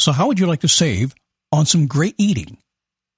[0.00, 1.14] So, how would you like to save
[1.52, 2.56] on some great eating?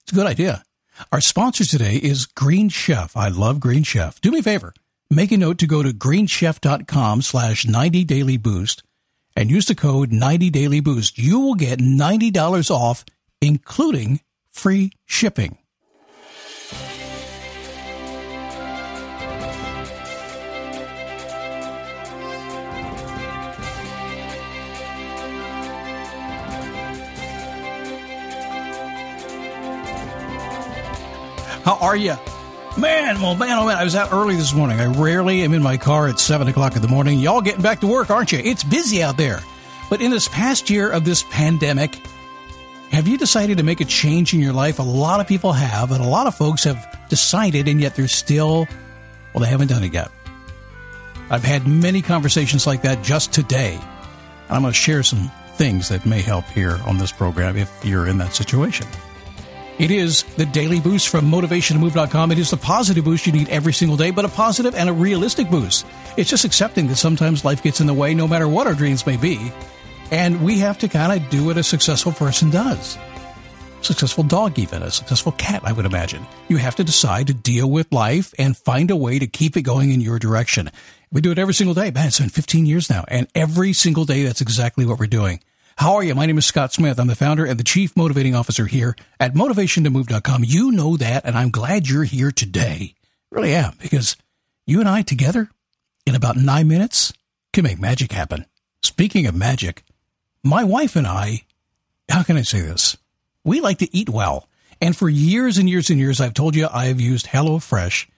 [0.03, 0.65] It's a good idea.
[1.13, 3.17] Our sponsor today is Green Chef.
[3.17, 4.21] I love Green Chef.
[4.21, 4.75] Do me a favor.
[5.09, 8.83] Make a note to go to greenchef.com slash 90 daily boost
[9.37, 11.19] and use the code 90 daily boost.
[11.19, 13.05] You will get $90 off,
[13.41, 15.59] including free shipping.
[31.65, 32.17] How are you?
[32.77, 34.81] Man, well, man, oh man, I was out early this morning.
[34.81, 37.21] I rarely am in my car at 7 o'clock in the morning.
[37.21, 38.39] Y'all getting back to work, aren't you?
[38.39, 39.41] It's busy out there.
[39.89, 42.01] But in this past year of this pandemic,
[42.91, 44.79] have you decided to make a change in your life?
[44.79, 48.09] A lot of people have, and a lot of folks have decided, and yet they're
[48.09, 48.67] still,
[49.33, 50.11] well, they haven't done it yet.
[51.31, 53.75] I've had many conversations like that just today.
[53.75, 57.71] And I'm going to share some things that may help here on this program if
[57.85, 58.87] you're in that situation.
[59.83, 62.31] It is the daily boost from motivationtomove.com.
[62.31, 64.93] It is the positive boost you need every single day, but a positive and a
[64.93, 65.85] realistic boost.
[66.17, 69.05] It's just accepting that sometimes life gets in the way, no matter what our dreams
[69.05, 69.51] may be.
[70.13, 72.97] And we have to kind of do what a successful person does.
[73.81, 76.25] Successful dog, even a successful cat, I would imagine.
[76.47, 79.63] You have to decide to deal with life and find a way to keep it
[79.63, 80.71] going in your direction.
[81.11, 81.91] We do it every single day.
[81.91, 83.05] Man, it's been 15 years now.
[83.09, 85.41] And every single day, that's exactly what we're doing.
[85.77, 86.15] How are you?
[86.15, 86.99] My name is Scott Smith.
[86.99, 90.45] I'm the founder and the chief motivating officer here at motivationtomove.com.
[90.45, 92.95] You know that, and I'm glad you're here today.
[93.31, 94.17] Really am, because
[94.67, 95.51] you and I together
[96.07, 97.13] in about nine minutes
[97.53, 98.47] can make magic happen.
[98.83, 99.83] Speaking of magic,
[100.45, 101.43] my wife and I,
[102.09, 102.97] how can I say this?
[103.45, 104.49] We like to eat well.
[104.81, 108.09] And for years and years and years, I've told you I have used HelloFresh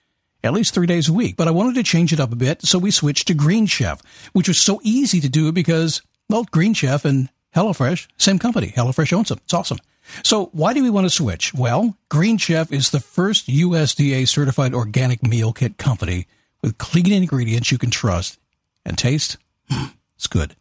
[0.43, 2.61] at least three days a week, but I wanted to change it up a bit,
[2.61, 4.01] so we switched to Green Chef,
[4.33, 8.73] which was so easy to do because, well, Green Chef and HelloFresh, same company.
[8.75, 9.39] HelloFresh owns them.
[9.43, 9.77] It's awesome.
[10.23, 11.53] So why do we want to switch?
[11.53, 16.27] Well, Green Chef is the first USDA certified organic meal kit company
[16.61, 18.37] with clean ingredients you can trust
[18.85, 19.37] and taste.
[19.69, 20.55] Hmm, it's good.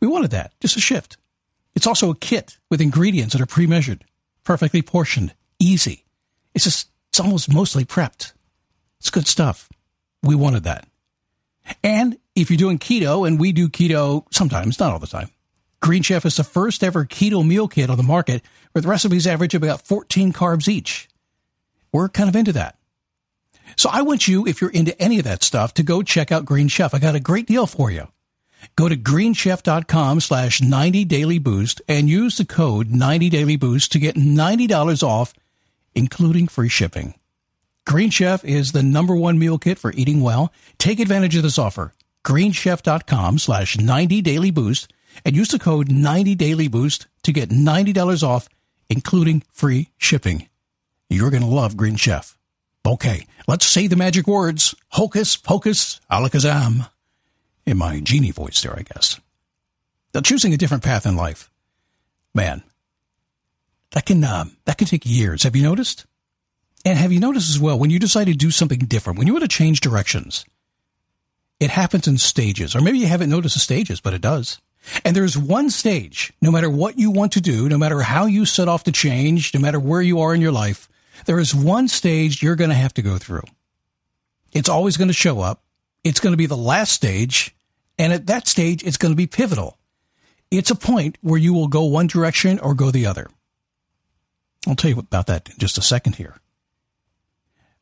[0.00, 0.52] We wanted that.
[0.60, 1.16] Just a shift.
[1.74, 4.04] It's also a kit with ingredients that are pre-measured,
[4.42, 6.04] perfectly portioned, easy.
[6.54, 8.32] It's just, it's almost mostly prepped.
[8.98, 9.68] It's good stuff.
[10.22, 10.88] We wanted that.
[11.84, 15.30] And if you're doing keto, and we do keto sometimes, not all the time,
[15.80, 18.42] Green Chef is the first ever keto meal kit on the market
[18.74, 21.08] with recipes average about 14 carbs each.
[21.92, 22.76] We're kind of into that.
[23.76, 26.44] So I want you, if you're into any of that stuff, to go check out
[26.44, 26.94] Green Chef.
[26.94, 28.08] I got a great deal for you.
[28.74, 34.00] Go to greenchef.com slash 90 daily boost and use the code 90 daily boost to
[34.00, 35.32] get $90 off,
[35.94, 37.14] including free shipping.
[37.86, 40.52] Green Chef is the number one meal kit for eating well.
[40.78, 41.94] Take advantage of this offer.
[42.24, 44.92] greenchef.com slash 90 daily boost
[45.24, 48.48] and use the code 90dailyboost to get $90 off,
[48.88, 50.48] including free shipping.
[51.08, 52.36] You're going to love Green Chef.
[52.86, 54.74] Okay, let's say the magic words.
[54.90, 56.88] Hocus pocus alakazam.
[57.66, 59.20] In my genie voice there, I guess.
[60.14, 61.50] Now, choosing a different path in life.
[62.34, 62.62] Man,
[63.90, 65.42] that can, uh, that can take years.
[65.42, 66.06] Have you noticed?
[66.84, 69.34] And have you noticed as well, when you decide to do something different, when you
[69.34, 70.46] want to change directions,
[71.60, 72.74] it happens in stages.
[72.74, 74.60] Or maybe you haven't noticed the stages, but it does.
[75.04, 78.44] And there's one stage, no matter what you want to do, no matter how you
[78.44, 80.88] set off to change, no matter where you are in your life,
[81.26, 83.42] there is one stage you're going to have to go through.
[84.52, 85.62] It's always going to show up.
[86.04, 87.54] It's going to be the last stage.
[87.98, 89.78] And at that stage, it's going to be pivotal.
[90.50, 93.28] It's a point where you will go one direction or go the other.
[94.66, 96.36] I'll tell you about that in just a second here.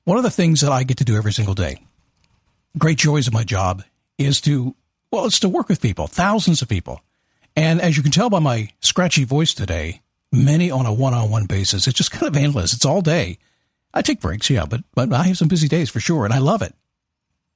[0.05, 1.85] One of the things that I get to do every single day,
[2.79, 3.83] great joys of my job,
[4.19, 4.75] is to
[5.11, 7.01] well, it's to work with people, thousands of people.
[7.55, 11.31] And as you can tell by my scratchy voice today, many on a one on
[11.31, 11.87] one basis.
[11.87, 12.75] It's just kind of endless.
[12.75, 13.39] It's all day.
[13.95, 16.39] I take breaks, yeah, but, but I have some busy days for sure, and I
[16.39, 16.75] love it.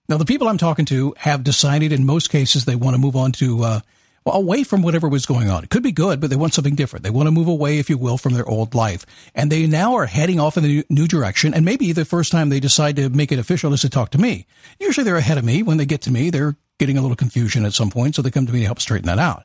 [0.09, 3.15] Now, the people I'm talking to have decided in most cases they want to move
[3.15, 3.81] on to, uh,
[4.25, 5.63] well, away from whatever was going on.
[5.63, 7.05] It could be good, but they want something different.
[7.05, 9.07] They want to move away, if you will, from their old life.
[9.35, 11.55] And they now are heading off in the new direction.
[11.55, 14.19] And maybe the first time they decide to make it official is to talk to
[14.19, 14.47] me.
[14.79, 15.63] Usually they're ahead of me.
[15.63, 18.31] When they get to me, they're getting a little confusion at some point, so they
[18.31, 19.45] come to me to help straighten that out.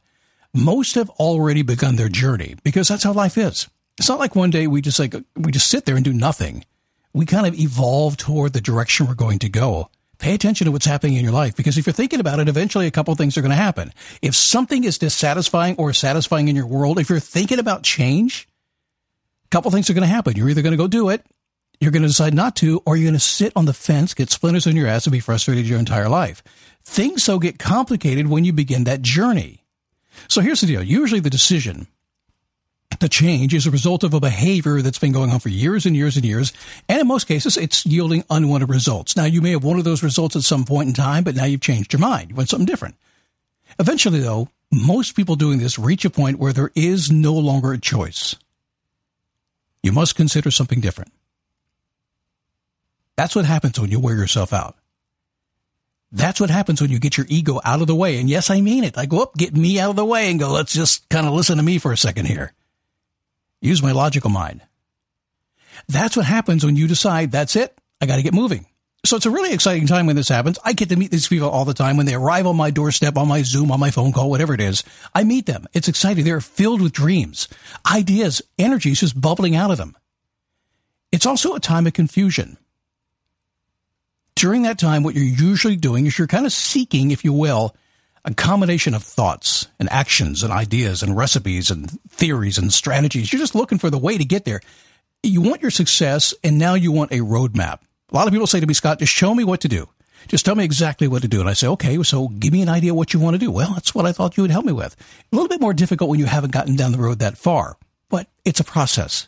[0.53, 3.67] most have already begun their journey because that's how life is.
[3.97, 6.65] It's not like one day we just like we just sit there and do nothing.
[7.13, 9.89] We kind of evolve toward the direction we're going to go.
[10.17, 12.87] Pay attention to what's happening in your life because if you're thinking about it, eventually
[12.87, 13.91] a couple things are going to happen.
[14.21, 18.47] If something is dissatisfying or satisfying in your world, if you're thinking about change,
[19.45, 20.35] a couple things are going to happen.
[20.37, 21.25] You're either going to go do it,
[21.79, 24.31] you're going to decide not to, or you're going to sit on the fence, get
[24.31, 26.43] splinters in your ass, and be frustrated your entire life.
[26.83, 29.63] Things so get complicated when you begin that journey.
[30.27, 30.83] So here's the deal.
[30.83, 31.87] Usually the decision
[32.99, 35.95] the change is a result of a behavior that's been going on for years and
[35.95, 36.53] years and years.
[36.87, 39.17] And in most cases, it's yielding unwanted results.
[39.17, 41.61] Now, you may have wanted those results at some point in time, but now you've
[41.61, 42.29] changed your mind.
[42.29, 42.95] You want something different.
[43.79, 47.77] Eventually, though, most people doing this reach a point where there is no longer a
[47.77, 48.35] choice.
[49.83, 51.11] You must consider something different.
[53.15, 54.75] That's what happens when you wear yourself out.
[56.11, 58.19] That's what happens when you get your ego out of the way.
[58.19, 58.97] And yes, I mean it.
[58.97, 61.33] I go up, get me out of the way and go, let's just kind of
[61.33, 62.53] listen to me for a second here.
[63.61, 64.61] Use my logical mind.
[65.87, 67.77] That's what happens when you decide that's it.
[67.99, 68.65] I got to get moving.
[69.05, 70.57] So it's a really exciting time when this happens.
[70.63, 73.17] I get to meet these people all the time when they arrive on my doorstep,
[73.17, 74.83] on my Zoom, on my phone call, whatever it is.
[75.13, 75.67] I meet them.
[75.73, 76.25] It's exciting.
[76.25, 77.47] They're filled with dreams,
[77.91, 79.95] ideas, energies just bubbling out of them.
[81.11, 82.57] It's also a time of confusion.
[84.35, 87.75] During that time, what you're usually doing is you're kind of seeking, if you will,
[88.25, 93.31] a combination of thoughts and actions and ideas and recipes and theories and strategies.
[93.31, 94.59] You're just looking for the way to get there.
[95.23, 97.79] You want your success, and now you want a roadmap.
[98.11, 99.87] A lot of people say to me, Scott, just show me what to do.
[100.27, 101.39] Just tell me exactly what to do.
[101.39, 103.51] And I say, okay, so give me an idea what you want to do.
[103.51, 104.95] Well, that's what I thought you would help me with.
[105.31, 107.77] A little bit more difficult when you haven't gotten down the road that far,
[108.09, 109.27] but it's a process.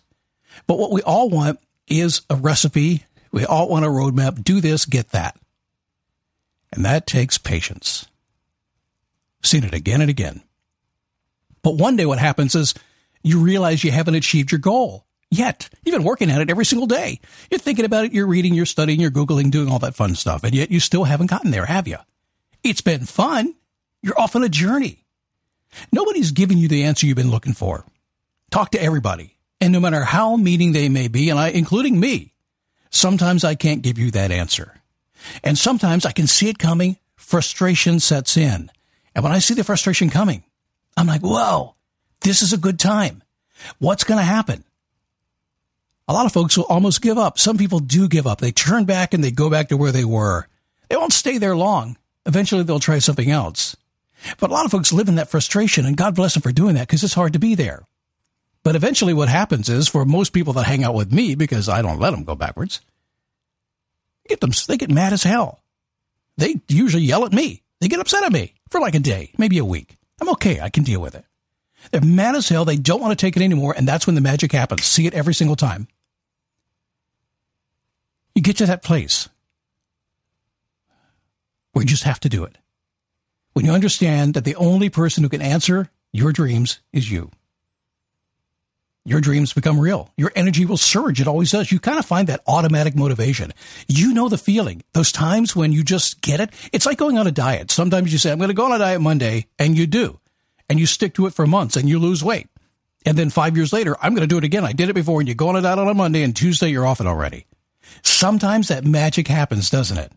[0.66, 3.06] But what we all want is a recipe.
[3.38, 4.44] We all want a roadmap.
[4.44, 5.38] Do this, get that.
[6.74, 8.08] And that takes patience.
[9.44, 10.42] Seen it again and again.
[11.62, 12.74] But one day what happens is
[13.22, 15.70] you realize you haven't achieved your goal yet.
[15.86, 17.20] You've been working at it every single day.
[17.52, 20.44] You're thinking about it, you're reading, you're studying, you're Googling, doing all that fun stuff,
[20.44, 21.98] and yet you still haven't gotten there, have you?
[22.64, 23.54] It's been fun.
[24.02, 25.06] You're off on a journey.
[25.92, 27.86] Nobody's giving you the answer you've been looking for.
[28.50, 29.38] Talk to everybody.
[29.62, 32.34] And no matter how meaning they may be, and I, including me,
[32.90, 34.74] sometimes I can't give you that answer.
[35.44, 36.98] And sometimes I can see it coming.
[37.16, 38.72] Frustration sets in.
[39.14, 40.44] And when I see the frustration coming,
[40.96, 41.76] I'm like, whoa,
[42.22, 43.24] this is a good time.
[43.80, 44.64] What's going to happen?
[46.08, 47.38] A lot of folks will almost give up.
[47.38, 48.40] Some people do give up.
[48.40, 50.48] They turn back and they go back to where they were.
[50.90, 51.98] They won't stay there long.
[52.26, 53.76] Eventually they'll try something else.
[54.40, 56.76] But a lot of folks live in that frustration and God bless them for doing
[56.76, 57.86] that because it's hard to be there.
[58.68, 61.82] But eventually what happens is for most people that hang out with me because I
[61.82, 62.82] don't let them go backwards,
[64.28, 65.62] get them, they get mad as hell.
[66.36, 67.64] They usually yell at me.
[67.80, 69.96] They get upset at me for like a day, maybe a week.
[70.20, 70.60] I'm okay.
[70.60, 71.24] I can deal with it.
[71.92, 72.66] They're mad as hell.
[72.66, 73.74] They don't want to take it anymore.
[73.78, 74.84] And that's when the magic happens.
[74.84, 75.88] See it every single time.
[78.36, 79.30] You get to that place
[81.72, 82.58] where you just have to do it.
[83.54, 87.32] When you understand that the only person who can answer your dreams is you
[89.08, 90.10] your dreams become real.
[90.18, 91.22] Your energy will surge.
[91.22, 91.72] It always does.
[91.72, 93.54] You kind of find that automatic motivation.
[93.88, 94.84] You know the feeling.
[94.92, 96.50] Those times when you just get it.
[96.74, 97.72] It's like going on a diet.
[97.72, 100.20] Sometimes you say, I'm going to go on a diet Monday, and you do.
[100.68, 102.50] And you stick to it for months and you lose weight.
[103.06, 104.66] And then five years later, I'm going to do it again.
[104.66, 106.68] I did it before, and you go on a diet on a Monday, and Tuesday
[106.68, 107.46] you're off it already.
[108.04, 110.12] Sometimes that magic happens, doesn't it?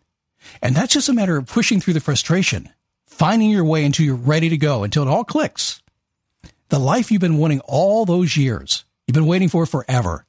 [0.62, 2.69] And that's just a matter of pushing through the frustration,
[3.07, 5.81] finding your way until you're ready to go, until it all clicks
[6.71, 10.25] the life you've been wanting all those years, you've been waiting for forever,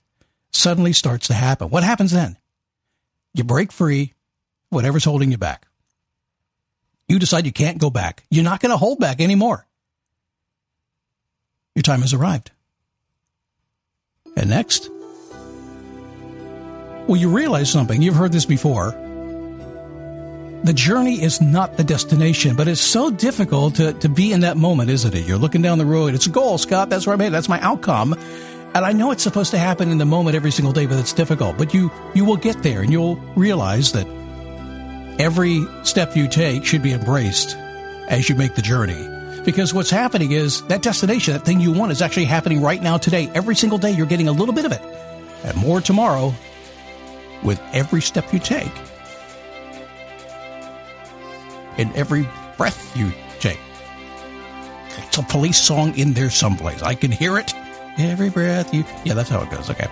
[0.50, 1.70] suddenly starts to happen.
[1.70, 2.36] What happens then?
[3.36, 4.16] You break free,
[4.72, 5.68] whatever's holding you back.
[7.08, 8.24] You decide you can't go back.
[8.32, 9.68] You're not going to hold back anymore.
[11.76, 12.50] Your time has arrived.
[14.36, 14.90] And next?
[17.06, 18.02] Well, you realize something.
[18.02, 18.96] You've heard this before
[20.64, 24.58] the journey is not the destination, but it's so difficult to, to be in that
[24.58, 25.26] moment, isn't it?
[25.26, 26.14] You're looking down the road.
[26.14, 26.90] It's a goal, Scott.
[26.90, 27.32] That's where I'm at.
[27.32, 28.16] That's my outcome.
[28.74, 31.12] And I know it's supposed to happen in the moment every single day, but it's
[31.12, 31.58] difficult.
[31.58, 34.08] But you, you will get there and you'll realize that
[35.20, 37.58] every step you take should be embraced
[38.08, 39.08] as you make the journey.
[39.44, 42.98] Because what's happening is that destination, that thing you want is actually happening right now
[42.98, 43.30] today.
[43.34, 44.82] Every single day you're getting a little bit of it
[45.44, 46.34] and more tomorrow
[47.44, 48.72] with every step you take
[51.78, 53.60] in every breath you take.
[54.98, 56.82] It's a police song in there someplace.
[56.84, 57.54] I can hear it.
[58.02, 58.84] Every breath you.
[59.06, 59.70] Yeah, that's how it goes.
[59.70, 59.88] Okay.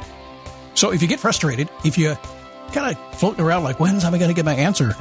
[0.73, 2.15] So if you get frustrated, if you
[2.71, 4.95] kind of floating around like, when's am I going to get my answer?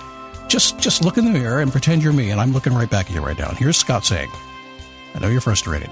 [0.49, 3.07] Just just look in the mirror and pretend you're me, and I'm looking right back
[3.07, 3.51] at you right now.
[3.51, 4.31] here's Scott saying,
[5.15, 5.91] I know you're frustrated.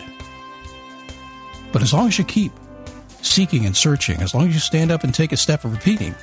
[1.72, 2.52] But as long as you keep
[3.22, 6.14] seeking and searching, as long as you stand up and take a step of repeating,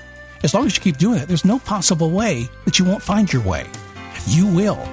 [0.43, 3.31] as long as you keep doing it, there's no possible way that you won't find
[3.31, 3.67] your way.
[4.27, 4.87] You will.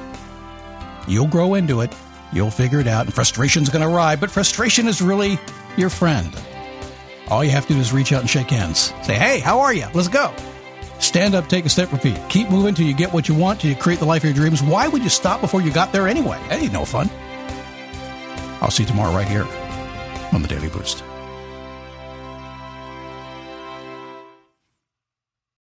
[1.08, 1.94] You'll grow into it.
[2.32, 5.38] You'll figure it out, and frustration's going to arrive, but frustration is really
[5.76, 6.30] your friend.
[7.28, 8.92] All you have to do is reach out and shake hands.
[9.02, 9.86] Say, hey, how are you?
[9.94, 10.34] Let's go.
[10.98, 12.18] Stand up, take a step, repeat.
[12.28, 14.34] Keep moving till you get what you want, till you create the life of your
[14.34, 14.62] dreams.
[14.62, 16.38] Why would you stop before you got there anyway?
[16.48, 17.08] That ain't no fun.
[18.60, 19.46] I'll see you tomorrow right here
[20.32, 21.02] on the Daily Boost.